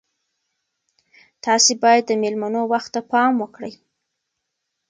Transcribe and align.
تاسي 1.45 1.73
باید 1.83 2.03
د 2.07 2.11
میلمنو 2.21 2.61
وخت 2.73 2.89
ته 2.95 3.01
پام 3.11 3.33
وکړئ. 3.41 3.73